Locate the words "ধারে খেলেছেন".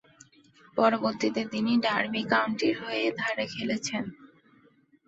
3.19-4.03